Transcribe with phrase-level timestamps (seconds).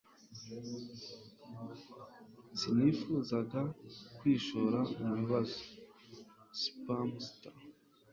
[2.59, 3.61] Sinifuzaga
[4.17, 5.59] kwishora mu bibazo.
[6.61, 7.53] (Spamster)